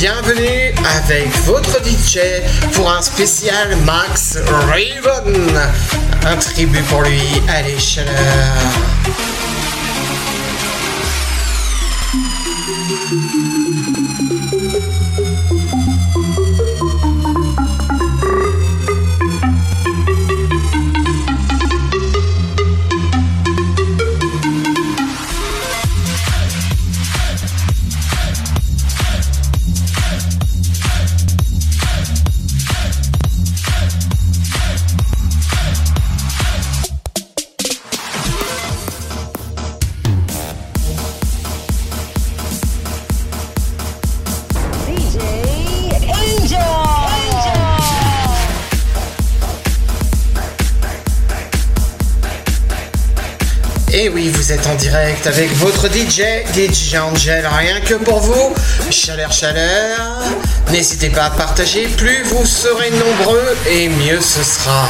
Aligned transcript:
bienvenue 0.00 0.72
avec 0.96 1.28
votre 1.44 1.82
DJ 1.84 2.18
pour 2.72 2.88
un 2.88 3.02
spécial 3.02 3.76
Max 3.84 4.38
Raven. 4.46 5.50
Un 6.24 6.36
tribut 6.36 6.82
pour 6.82 7.02
lui, 7.02 7.20
allez 7.48 7.78
chaleur. 7.80 8.14
Vous 54.06 54.52
êtes 54.52 54.66
en 54.68 54.76
direct 54.76 55.26
avec 55.26 55.52
votre 55.54 55.88
DJ, 55.88 56.22
DJ 56.54 56.94
Angel, 56.94 57.44
rien 57.44 57.80
que 57.80 57.94
pour 57.94 58.20
vous. 58.20 58.54
Chaleur, 58.90 59.32
chaleur. 59.32 60.22
N'hésitez 60.70 61.10
pas 61.10 61.24
à 61.24 61.30
partager, 61.30 61.88
plus 61.96 62.22
vous 62.22 62.46
serez 62.46 62.90
nombreux 62.90 63.56
et 63.68 63.88
mieux 63.88 64.20
ce 64.20 64.44
sera. 64.44 64.88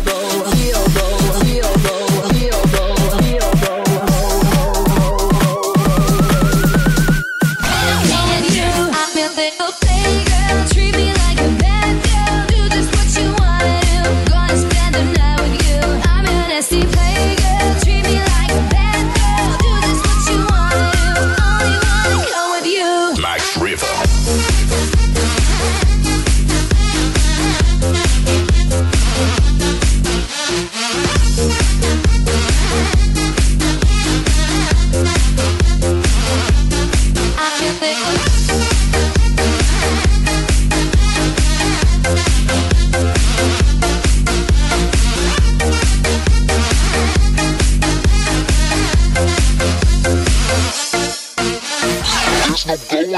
go. 0.00 0.31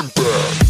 Thunder. 0.08 0.63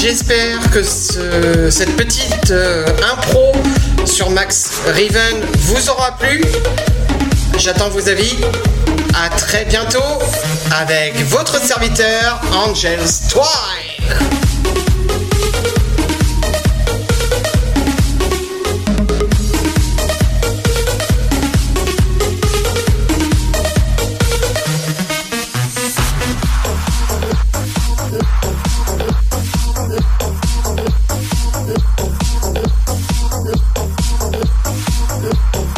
J'espère 0.00 0.70
que 0.70 0.82
ce- 0.82 1.70
cette 1.70 1.96
petite 1.96 2.50
euh, 2.50 2.86
impro 3.12 3.52
sur 4.04 4.30
Max 4.30 4.70
Riven 4.94 5.40
vous 5.58 5.90
aura 5.90 6.12
plu. 6.16 6.40
J'attends 7.58 7.88
vos 7.88 8.08
avis. 8.08 8.36
À 9.20 9.28
très 9.30 9.64
bientôt 9.64 9.98
avec 10.80 11.16
votre 11.28 11.60
serviteur 11.60 12.40
Angels 12.52 13.08
Twine. 13.28 14.37